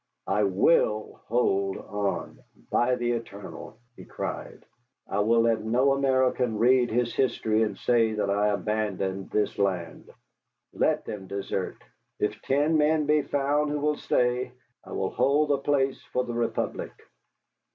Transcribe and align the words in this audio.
"I 0.25 0.45
will 0.45 1.21
hold 1.27 1.77
on, 1.77 2.39
by 2.71 2.95
the 2.95 3.11
eternal!" 3.11 3.77
he 3.95 4.03
cried. 4.03 4.65
"I 5.07 5.19
will 5.19 5.41
let 5.41 5.61
no 5.63 5.91
American 5.91 6.57
read 6.57 6.89
his 6.89 7.13
history 7.13 7.61
and 7.61 7.77
say 7.77 8.13
that 8.13 8.27
I 8.31 8.47
abandoned 8.47 9.29
this 9.29 9.59
land. 9.59 10.09
Let 10.73 11.05
them 11.05 11.27
desert! 11.27 11.83
If 12.17 12.41
ten 12.41 12.77
men 12.79 13.05
be 13.05 13.21
found 13.21 13.69
who 13.69 13.79
will 13.79 13.97
stay, 13.97 14.53
I 14.83 14.91
will 14.93 15.11
hold 15.11 15.51
the 15.51 15.59
place 15.59 16.01
for 16.11 16.23
the 16.23 16.33
Republic." 16.33 16.93